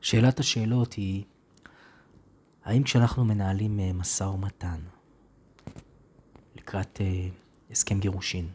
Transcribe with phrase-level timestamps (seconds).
[0.00, 1.24] שאלת השאלות היא,
[2.64, 4.80] האם כשאנחנו מנהלים אה, משא ומתן
[6.56, 7.28] לקראת אה,
[7.70, 8.48] הסכם גירושין,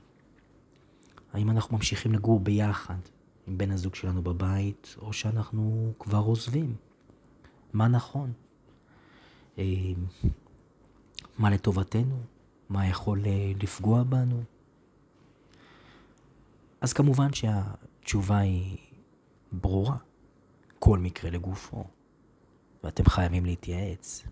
[1.33, 2.99] האם אנחנו ממשיכים לגור ביחד
[3.47, 6.75] עם בן הזוג שלנו בבית, או שאנחנו כבר עוזבים?
[7.73, 8.33] מה נכון?
[11.38, 12.19] אה, מה לטובתנו?
[12.69, 13.23] מה יכול
[13.61, 14.43] לפגוע בנו?
[16.82, 18.78] אז כמובן שהתשובה היא
[19.51, 19.97] ברורה.
[20.79, 21.83] כל מקרה לגופו,
[22.83, 24.23] ואתם חייבים להתייעץ.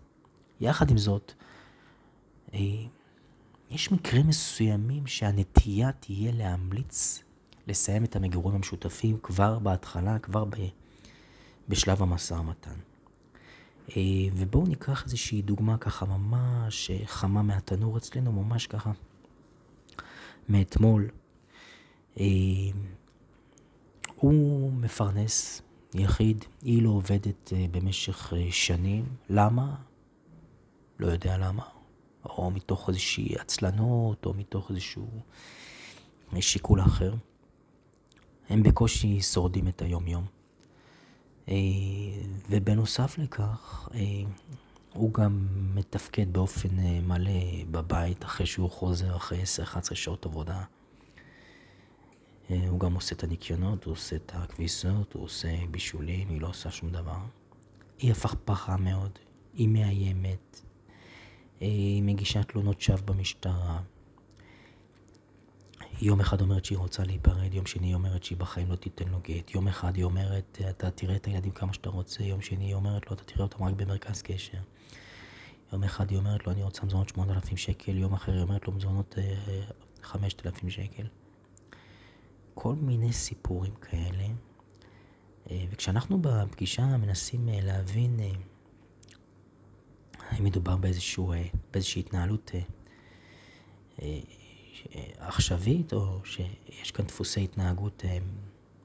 [0.62, 1.34] יחד עם זאת,
[2.54, 2.60] אה,
[3.70, 7.24] יש מקרים מסוימים שהנטייה תהיה להמליץ
[7.68, 10.46] לסיים את המגורים המשותפים כבר בהתחלה, כבר
[11.70, 12.76] בשלב המשא ומתן.
[13.90, 14.02] אה,
[14.36, 18.92] ובואו ניקח איזושהי דוגמה ככה ממש חמה מהתנור אצלנו, ממש ככה
[20.50, 21.10] מאתמול.
[22.20, 22.26] אה,
[24.16, 25.62] הוא מפרנס
[25.94, 29.06] יחיד, היא לא עובדת אה, במשך אה, שנים.
[29.30, 29.76] למה?
[31.00, 31.64] לא יודע למה.
[32.26, 35.08] או מתוך איזושהי עצלנות, או מתוך איזשהו
[36.34, 37.14] אה, שיקול אחר.
[38.50, 40.26] הם בקושי שורדים את היום-יום.
[42.50, 43.90] ובנוסף לכך,
[44.94, 46.70] הוא גם מתפקד באופן
[47.08, 47.32] מלא
[47.72, 50.64] בבית אחרי שהוא חוזר אחרי 10-11 שעות עבודה.
[52.50, 56.48] אה, הוא גם עושה את הניקיונות, הוא עושה את הכביסות, הוא עושה בישולים, היא לא
[56.48, 57.18] עושה שום דבר.
[58.00, 59.12] היא הפכפכה מאוד,
[59.54, 60.62] היא מאיימת,
[61.62, 63.80] אה, היא מגישה תלונות שווא במשטרה.
[66.02, 69.20] יום אחד אומרת שהיא רוצה להיפרד, יום שני היא אומרת שהיא בחיים לא תיתן לו
[69.24, 69.56] גט.
[69.56, 73.08] יום אחד היא אומרת, אתה תראה את הילדים כמה שאתה רוצה, יום שני היא אומרת
[73.08, 74.58] לו, אתה תראה אותם רק במרכז קשר.
[75.74, 78.74] יום אחד היא אומרת לו, אני רוצה מזונות 8,000 שקל, יום אחר היא אומרת לו,
[78.74, 79.16] מזונות
[80.04, 81.08] 5,000 אה, שקל.
[82.54, 84.26] כל מיני סיפורים כאלה.
[85.52, 88.20] אה, וכשאנחנו בפגישה מנסים אה, להבין
[90.30, 91.34] האם מדובר באיזשהו,
[91.72, 92.52] באיזושהי התנהלות
[95.18, 98.04] עכשווית, או שיש כאן דפוסי התנהגות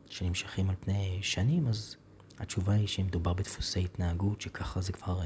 [0.09, 1.97] שנמשכים על פני שנים, אז
[2.39, 5.21] התשובה היא שמדובר בדפוסי התנהגות, שככה זה כבר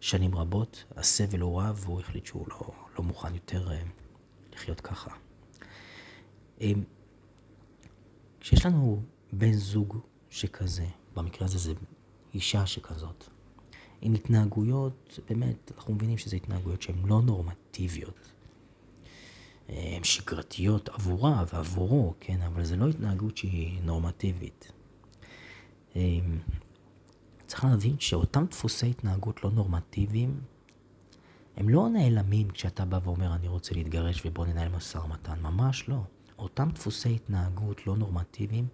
[0.00, 0.84] שנים רבות.
[0.96, 3.68] הסבל הוא רב, והוא החליט שהוא לא, לא מוכן יותר
[4.52, 5.10] לחיות ככה.
[8.40, 9.02] כשיש לנו
[9.32, 9.98] בן זוג
[10.30, 11.72] שכזה, במקרה הזה זה
[12.34, 13.24] אישה שכזאת,
[14.00, 18.32] עם התנהגויות, באמת, אנחנו מבינים שזה התנהגויות שהן לא נורמטיביות.
[19.68, 24.72] הן שגרתיות עבורה ועבורו, כן, אבל זה לא התנהגות שהיא נורמטיבית.
[25.96, 26.38] אמ,
[27.46, 30.40] צריך להבין שאותם דפוסי התנהגות לא נורמטיביים,
[31.56, 36.00] הם לא נעלמים כשאתה בא ואומר, אני רוצה להתגרש ובוא ננהל משא ומתן, ממש לא.
[36.38, 38.66] אותם דפוסי התנהגות לא נורמטיביים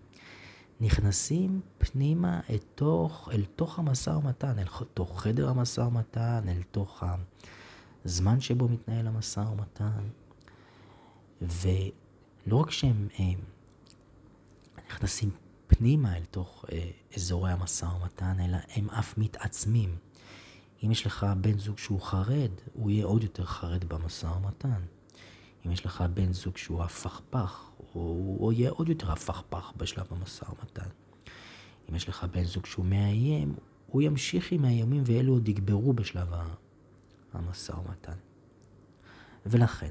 [0.81, 4.65] נכנסים פנימה אל תוך, אל תוך המשא ומתן, אל
[4.95, 7.03] תוך חדר המשא ומתן, אל תוך
[8.05, 10.09] הזמן שבו מתנהל המשא ומתן.
[11.43, 13.41] ולא רק שהם הם,
[14.79, 15.31] אה, נכנסים
[15.67, 19.97] פנימה אל תוך אה, אזורי המשא ומתן, אלא הם אף מתעצמים.
[20.85, 24.83] אם יש לך בן זוג שהוא חרד, הוא יהיה עוד יותר חרד במשא ומתן.
[25.67, 30.89] אם יש לך בן זוג שהוא הפכפך, הוא יהיה עוד יותר הפכפך בשלב המשא ומתן.
[31.91, 33.55] אם יש לך בן זוג שהוא מאיים,
[33.87, 36.29] הוא ימשיך עם האיומים ואלו עוד יגברו בשלב
[37.33, 38.17] המשא ומתן.
[39.47, 39.91] ולכן,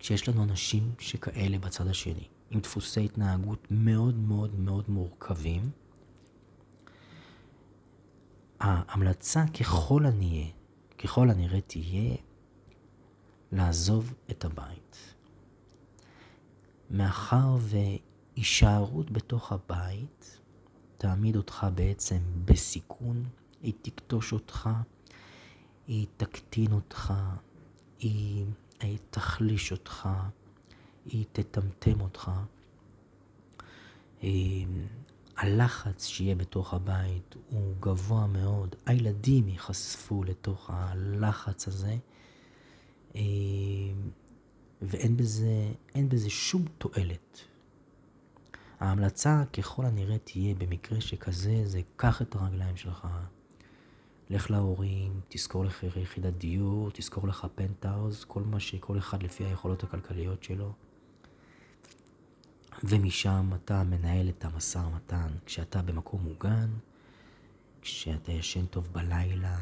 [0.00, 5.70] כשיש לנו אנשים שכאלה בצד השני, עם דפוסי התנהגות מאוד מאוד מאוד מורכבים,
[8.60, 10.48] ההמלצה ככל הנראה,
[10.98, 12.16] ככל הנראה תהיה
[13.52, 15.14] לעזוב את הבית.
[16.90, 20.40] מאחר והישארות בתוך הבית
[20.96, 23.24] תעמיד אותך בעצם בסיכון,
[23.62, 24.70] היא תקטוש אותך,
[25.86, 27.14] היא תקטין אותך,
[27.98, 28.46] היא,
[28.80, 30.08] היא תחליש אותך,
[31.06, 32.30] היא תטמטם אותך.
[35.36, 41.96] הלחץ שיהיה בתוך הבית הוא גבוה מאוד, הילדים ייחשפו לתוך הלחץ הזה.
[43.16, 43.20] אה,
[44.82, 45.72] ואין בזה,
[46.08, 47.40] בזה שום תועלת.
[48.80, 53.06] ההמלצה ככל הנראה תהיה במקרה שכזה, זה קח את הרגליים שלך,
[54.30, 59.82] לך להורים, תזכור לך יחידת דיור, תזכור לך פנטהאוז, כל מה שכל אחד לפי היכולות
[59.82, 60.72] הכלכליות שלו.
[62.84, 66.70] ומשם אתה מנהל את המשא ומתן כשאתה במקום מוגן,
[67.82, 69.58] כשאתה ישן טוב בלילה,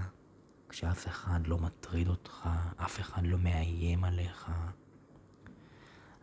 [0.69, 4.51] כשאף אחד לא מטריד אותך, אף אחד לא מאיים עליך.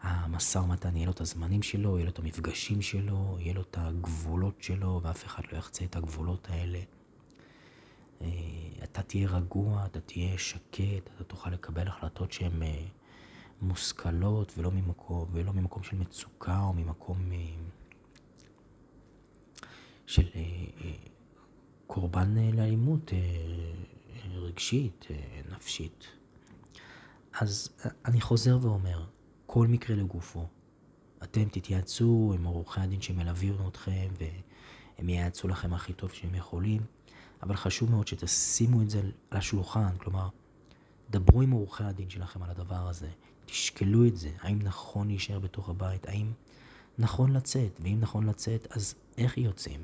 [0.02, 3.78] המשא ומתן יהיה לו את הזמנים שלו, יהיה לו את המפגשים שלו, יהיה לו את
[3.80, 6.80] הגבולות שלו, ואף אחד לא יחצה את הגבולות האלה.
[8.22, 8.28] אה,
[8.84, 12.86] אתה תהיה רגוע, אתה תהיה שקט, אתה תוכל לקבל החלטות שהן אה,
[13.62, 17.38] מושכלות ולא ממקום, ולא ממקום של מצוקה או ממקום אה,
[20.06, 20.28] של
[21.88, 23.12] קורבן לאלימות
[24.36, 25.06] רגשית,
[25.52, 26.08] נפשית.
[27.34, 27.70] אז
[28.06, 29.06] אני חוזר ואומר,
[29.46, 30.48] כל מקרה לגופו.
[31.24, 34.08] אתם תתייעצו עם עורכי הדין שמלווים אתכם
[34.98, 36.82] והם ייעצו לכם הכי טוב שהם יכולים,
[37.44, 40.30] אבל חשוב מאוד שתשימו את זה על השולחן, כלומר,
[41.10, 43.10] דברו עם עורכי הדין שלכם על הדבר הזה,
[43.46, 46.32] תשקלו את זה, האם נכון להישאר בתוך הבית, האם
[46.98, 49.82] נכון לצאת, ואם נכון לצאת, אז איך יוצאים?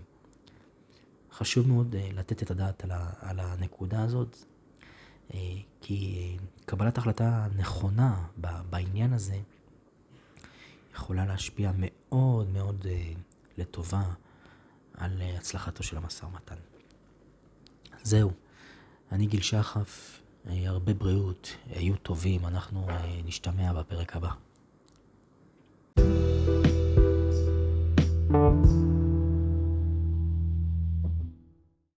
[1.32, 2.84] חשוב מאוד uh, לתת את הדעת
[3.20, 4.38] על, הנקודה הזאת,
[5.30, 5.34] uh,
[5.82, 8.28] כי קבלת החלטה נכונה
[8.70, 9.40] בעניין הזה
[10.94, 12.86] יכולה להשפיע מאוד מאוד
[13.58, 14.04] לטובה
[14.98, 16.56] על uh, הצלחתו של המשא ומתן.
[18.04, 18.32] זהו,
[19.12, 22.88] אני גיל שחף, הרבה בריאות, היו טובים, אנחנו
[23.26, 24.32] נשתמע בפרק הבא.